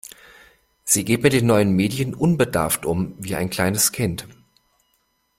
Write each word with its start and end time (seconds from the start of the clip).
Sie 0.83 1.05
geht 1.05 1.21
mit 1.21 1.31
den 1.31 1.45
neuen 1.45 1.73
Medien 1.73 2.15
unbedarft 2.15 2.87
um, 2.87 3.13
wie 3.19 3.35
ein 3.35 3.51
kleines 3.51 3.91
Kind. 3.91 4.25